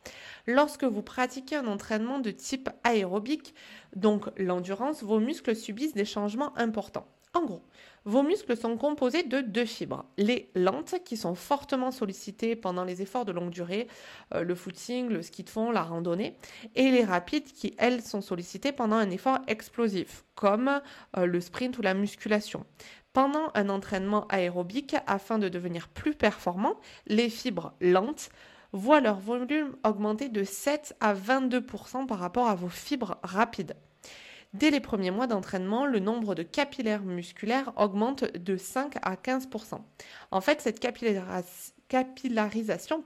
Lorsque 0.48 0.84
vous 0.84 1.02
pratiquez 1.02 1.56
un 1.56 1.68
entraînement 1.68 2.20
de 2.20 2.32
type 2.32 2.70
aérobique, 2.84 3.56
donc 3.96 4.26
l'endurance, 4.38 5.02
vos 5.02 5.20
muscles 5.20 5.56
subissent 5.56 5.94
des 5.94 6.04
changements 6.04 6.58
importants. 6.58 7.08
En 7.36 7.44
gros, 7.44 7.62
vos 8.06 8.24
muscles 8.24 8.56
sont 8.56 8.78
composés 8.78 9.24
de 9.24 9.42
deux 9.42 9.66
fibres. 9.66 10.06
Les 10.18 10.50
lentes, 10.56 10.96
qui 11.04 11.18
sont 11.18 11.36
fortement 11.36 11.92
sollicitées 11.92 12.56
pendant 12.56 12.86
les 12.86 13.02
efforts 13.02 13.26
de 13.26 13.34
longue 13.34 13.50
durée, 13.50 13.90
euh, 14.34 14.44
le 14.44 14.56
footing, 14.56 15.10
le 15.10 15.22
ski 15.22 15.44
de 15.44 15.50
fond, 15.50 15.70
la 15.70 15.84
randonnée, 15.84 16.38
et 16.76 16.92
les 16.92 17.04
rapides, 17.04 17.52
qui, 17.52 17.76
elles, 17.78 18.02
sont 18.02 18.22
sollicitées 18.22 18.72
pendant 18.72 18.96
un 18.96 19.10
effort 19.10 19.40
explosif, 19.48 20.24
comme 20.36 20.80
euh, 21.18 21.26
le 21.26 21.42
sprint 21.42 21.78
ou 21.78 21.82
la 21.82 21.94
musculation. 21.94 22.66
Pendant 23.12 23.52
un 23.54 23.68
entraînement 23.68 24.28
aérobique, 24.30 24.96
afin 25.06 25.38
de 25.38 25.50
devenir 25.50 25.90
plus 25.90 26.14
performant, 26.14 26.80
les 27.08 27.30
fibres 27.30 27.74
lentes 27.82 28.30
voient 28.72 29.02
leur 29.02 29.20
volume 29.20 29.76
augmenter 29.84 30.30
de 30.30 30.46
7 30.46 30.96
à 31.02 31.14
22% 31.14 32.08
par 32.08 32.20
rapport 32.20 32.48
à 32.48 32.56
vos 32.56 32.70
fibres 32.70 33.18
rapides. 33.24 33.76
Dès 34.58 34.72
les 34.72 34.80
premiers 34.80 35.12
mois 35.12 35.28
d'entraînement, 35.28 35.86
le 35.86 36.00
nombre 36.00 36.34
de 36.34 36.42
capillaires 36.42 37.04
musculaires 37.04 37.74
augmente 37.76 38.24
de 38.24 38.56
5 38.56 38.96
à 39.02 39.16
15% 39.16 39.82
En 40.32 40.40
fait, 40.40 40.62
cette 40.62 40.80
capillarisation 40.80 43.04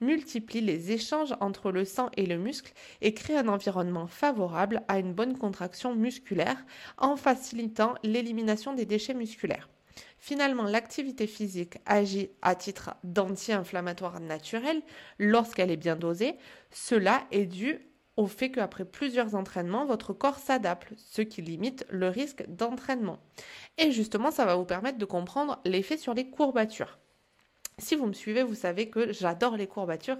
multiplie 0.00 0.62
les 0.62 0.92
échanges 0.92 1.34
entre 1.40 1.72
le 1.72 1.84
sang 1.84 2.08
et 2.16 2.24
le 2.24 2.38
muscle 2.38 2.72
et 3.02 3.12
crée 3.12 3.36
un 3.36 3.48
environnement 3.48 4.06
favorable 4.06 4.80
à 4.88 4.98
une 4.98 5.12
bonne 5.12 5.36
contraction 5.36 5.94
musculaire 5.94 6.64
en 6.96 7.16
facilitant 7.16 7.94
l'élimination 8.02 8.72
des 8.72 8.86
déchets 8.86 9.12
musculaires. 9.12 9.68
Finalement, 10.18 10.64
l'activité 10.64 11.26
physique 11.26 11.76
agit 11.84 12.30
à 12.40 12.54
titre 12.54 12.94
d'anti-inflammatoire 13.04 14.20
naturel 14.20 14.80
lorsqu'elle 15.18 15.70
est 15.70 15.76
bien 15.76 15.96
dosée. 15.96 16.36
Cela 16.70 17.24
est 17.30 17.44
dû 17.44 17.78
au 18.18 18.26
fait 18.26 18.50
qu'après 18.50 18.84
plusieurs 18.84 19.36
entraînements, 19.36 19.86
votre 19.86 20.12
corps 20.12 20.38
s'adapte, 20.38 20.92
ce 20.96 21.22
qui 21.22 21.40
limite 21.40 21.86
le 21.88 22.08
risque 22.08 22.44
d'entraînement. 22.48 23.20
Et 23.78 23.92
justement, 23.92 24.32
ça 24.32 24.44
va 24.44 24.56
vous 24.56 24.64
permettre 24.64 24.98
de 24.98 25.04
comprendre 25.04 25.60
l'effet 25.64 25.96
sur 25.96 26.14
les 26.14 26.28
courbatures. 26.28 26.98
Si 27.78 27.94
vous 27.94 28.06
me 28.06 28.12
suivez, 28.12 28.42
vous 28.42 28.56
savez 28.56 28.90
que 28.90 29.12
j'adore 29.12 29.56
les 29.56 29.68
courbatures 29.68 30.18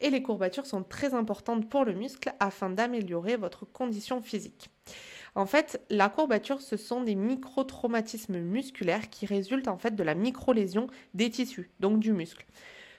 et 0.00 0.10
les 0.10 0.24
courbatures 0.24 0.66
sont 0.66 0.82
très 0.82 1.14
importantes 1.14 1.70
pour 1.70 1.84
le 1.84 1.94
muscle 1.94 2.32
afin 2.40 2.68
d'améliorer 2.68 3.36
votre 3.36 3.64
condition 3.64 4.20
physique. 4.20 4.68
En 5.36 5.46
fait, 5.46 5.80
la 5.88 6.08
courbature, 6.08 6.60
ce 6.60 6.76
sont 6.76 7.02
des 7.02 7.14
micro-traumatismes 7.14 8.40
musculaires 8.40 9.08
qui 9.08 9.24
résultent 9.24 9.68
en 9.68 9.78
fait 9.78 9.94
de 9.94 10.02
la 10.02 10.16
micro-lésion 10.16 10.88
des 11.14 11.30
tissus, 11.30 11.70
donc 11.78 12.00
du 12.00 12.12
muscle. 12.12 12.44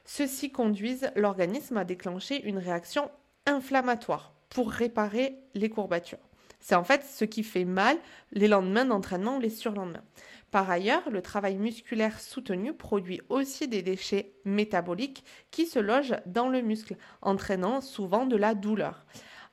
Ceux-ci 0.05 0.53
conduisent 0.53 1.11
l'organisme 1.17 1.75
à 1.75 1.83
déclencher 1.83 2.41
une 2.47 2.59
réaction 2.59 3.11
inflammatoire 3.45 4.36
pour 4.49 4.71
réparer 4.71 5.37
les 5.53 5.69
courbatures. 5.69 6.17
C'est 6.59 6.75
en 6.75 6.83
fait 6.83 7.03
ce 7.03 7.25
qui 7.25 7.43
fait 7.43 7.65
mal 7.65 7.97
les 8.31 8.47
lendemains 8.47 8.85
d'entraînement 8.85 9.37
ou 9.37 9.39
les 9.39 9.49
surlendemains. 9.49 10.03
Par 10.51 10.69
ailleurs, 10.69 11.09
le 11.09 11.21
travail 11.21 11.57
musculaire 11.57 12.19
soutenu 12.19 12.73
produit 12.73 13.21
aussi 13.29 13.67
des 13.67 13.81
déchets 13.81 14.33
métaboliques 14.45 15.23
qui 15.51 15.65
se 15.65 15.79
logent 15.79 16.15
dans 16.25 16.47
le 16.47 16.61
muscle, 16.61 16.95
entraînant 17.21 17.81
souvent 17.81 18.25
de 18.25 18.37
la 18.37 18.55
douleur. 18.55 19.05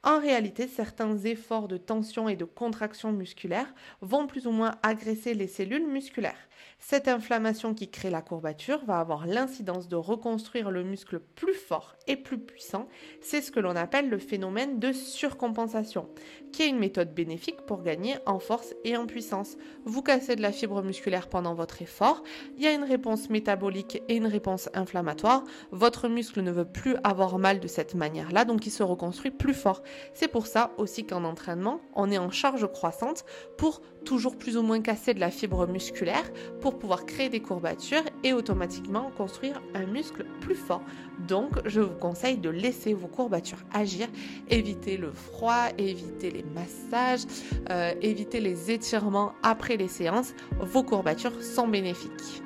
En 0.04 0.20
réalité, 0.20 0.68
certains 0.68 1.16
efforts 1.18 1.66
de 1.66 1.78
tension 1.78 2.28
et 2.28 2.36
de 2.36 2.44
contraction 2.44 3.10
musculaire 3.10 3.74
vont 4.02 4.26
plus 4.26 4.46
ou 4.46 4.50
moins 4.50 4.76
agresser 4.82 5.34
les 5.34 5.48
cellules 5.48 5.86
musculaires. 5.86 6.48
Cette 6.78 7.09
inflammation 7.09 7.75
qui 7.75 7.90
crée 7.90 8.11
la 8.11 8.23
courbature 8.23 8.85
va 8.85 9.00
avoir 9.00 9.26
l'incidence 9.26 9.88
de 9.88 9.97
reconstruire 9.97 10.71
le 10.71 10.85
muscle 10.85 11.18
plus 11.18 11.54
fort 11.54 11.97
et 12.06 12.16
plus 12.16 12.38
puissant. 12.38 12.88
C'est 13.21 13.40
ce 13.40 13.50
que 13.50 13.61
l'on 13.61 13.76
appelle 13.76 14.11
le 14.11 14.18
phénomène 14.18 14.78
de 14.78 14.92
surcompensation, 14.92 16.09
qui 16.52 16.62
est 16.62 16.68
une 16.68 16.78
méthode 16.78 17.14
bénéfique 17.14 17.62
pour 17.62 17.83
gagner 17.83 18.16
en 18.27 18.38
force 18.38 18.74
et 18.85 18.96
en 18.96 19.07
puissance. 19.07 19.57
Vous 19.85 20.03
cassez 20.03 20.37
de 20.37 20.42
la 20.42 20.53
fibre 20.53 20.83
musculaire 20.83 21.29
pendant 21.29 21.55
votre 21.55 21.83
effort, 21.83 22.22
il 22.57 22.62
y 22.62 22.66
a 22.66 22.72
une 22.72 22.85
réponse 22.85 23.31
métabolique 23.31 24.03
et 24.09 24.16
une 24.16 24.27
réponse 24.27 24.68
inflammatoire. 24.74 25.44
Votre 25.70 26.09
muscle 26.09 26.42
ne 26.42 26.50
veut 26.50 26.64
plus 26.64 26.96
avoir 27.03 27.38
mal 27.38 27.61
de 27.61 27.68
cette 27.68 27.94
manière-là, 27.94 28.44
donc 28.44 28.66
il 28.66 28.70
se 28.70 28.83
reconstruit 28.83 29.31
plus 29.31 29.55
fort. 29.55 29.83
C'est 30.12 30.29
pour 30.29 30.46
ça 30.46 30.72
aussi 30.77 31.07
qu'en 31.07 31.24
entraînement, 31.24 31.81
on 31.94 32.11
est 32.11 32.18
en 32.18 32.31
charge 32.31 32.70
croissante 32.70 33.24
pour 33.57 33.81
toujours 34.05 34.37
plus 34.37 34.57
ou 34.57 34.62
moins 34.62 34.83
casser 34.83 35.14
de 35.14 35.20
la 35.20 35.31
fibre 35.31 35.66
musculaire 35.66 36.31
pour 36.61 36.79
pouvoir 36.79 37.07
créer 37.07 37.29
des 37.29 37.40
courbatures 37.40 38.05
et 38.23 38.33
automatiquement 38.33 39.11
construire 39.17 39.62
un 39.75 39.87
muscle 39.87 40.25
plus 40.40 40.55
fort. 40.55 40.83
Donc, 41.29 41.53
je 41.67 41.81
vous 41.81 41.95
conseille 41.95 42.38
de 42.38 42.51
laisser 42.51 42.95
vos 42.95 43.07
courbatures 43.07 43.62
agir, 43.73 44.09
éviter 44.49 44.97
le 44.97 45.12
froid, 45.12 45.69
éviter 45.79 46.31
les 46.31 46.45
massages, 46.55 47.27
euh, 47.71 47.93
éviter 48.01 48.40
les 48.40 48.71
étirements 48.71 49.33
après 49.43 49.77
les 49.77 49.88
séances. 49.88 50.35
Vos 50.61 50.83
courbatures 50.83 51.43
sont 51.43 51.69
bénéfiques. 51.69 52.43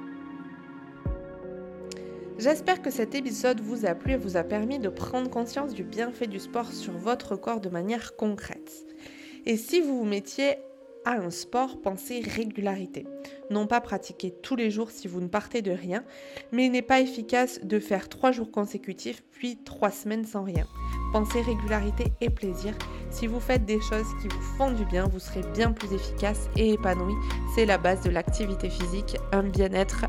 J'espère 2.38 2.82
que 2.82 2.90
cet 2.90 3.16
épisode 3.16 3.60
vous 3.60 3.84
a 3.84 3.96
plu 3.96 4.12
et 4.12 4.16
vous 4.16 4.36
a 4.36 4.44
permis 4.44 4.78
de 4.78 4.88
prendre 4.88 5.28
conscience 5.28 5.74
du 5.74 5.82
bienfait 5.82 6.28
du 6.28 6.38
sport 6.38 6.72
sur 6.72 6.92
votre 6.92 7.34
corps 7.34 7.60
de 7.60 7.68
manière 7.68 8.14
concrète. 8.14 8.86
Et 9.44 9.56
si 9.56 9.80
vous 9.80 9.98
vous 9.98 10.04
mettiez 10.04 10.54
à 11.04 11.14
un 11.14 11.30
sport, 11.30 11.80
pensez 11.80 12.20
régularité. 12.20 13.06
Non 13.50 13.66
pas 13.66 13.80
pratiquer 13.80 14.30
tous 14.42 14.56
les 14.56 14.70
jours 14.70 14.90
si 14.90 15.08
vous 15.08 15.20
ne 15.20 15.28
partez 15.28 15.62
de 15.62 15.70
rien, 15.70 16.04
mais 16.52 16.66
il 16.66 16.72
n'est 16.72 16.82
pas 16.82 17.00
efficace 17.00 17.60
de 17.62 17.78
faire 17.78 18.08
trois 18.08 18.30
jours 18.32 18.50
consécutifs 18.50 19.22
puis 19.32 19.56
trois 19.64 19.90
semaines 19.90 20.26
sans 20.26 20.44
rien. 20.44 20.66
Pensez 21.12 21.40
régularité 21.40 22.12
et 22.20 22.28
plaisir. 22.28 22.74
Si 23.10 23.26
vous 23.26 23.40
faites 23.40 23.64
des 23.64 23.80
choses 23.80 24.06
qui 24.20 24.28
vous 24.28 24.42
font 24.58 24.72
du 24.72 24.84
bien, 24.84 25.06
vous 25.06 25.18
serez 25.18 25.42
bien 25.54 25.72
plus 25.72 25.92
efficace 25.94 26.50
et 26.56 26.72
épanoui. 26.72 27.14
C'est 27.54 27.64
la 27.64 27.78
base 27.78 28.02
de 28.02 28.10
l'activité 28.10 28.68
physique, 28.68 29.16
un 29.32 29.44
bien-être 29.44 30.04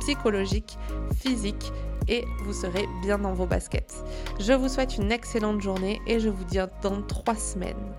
psychologique, 0.00 0.78
physique 1.16 1.72
et 2.08 2.24
vous 2.44 2.52
serez 2.52 2.86
bien 3.02 3.18
dans 3.18 3.32
vos 3.32 3.46
baskets. 3.46 4.04
Je 4.38 4.52
vous 4.52 4.68
souhaite 4.68 4.96
une 4.96 5.10
excellente 5.10 5.60
journée 5.60 6.00
et 6.06 6.20
je 6.20 6.28
vous 6.28 6.44
dis 6.44 6.58
dans 6.82 7.02
trois 7.02 7.36
semaines. 7.36 7.94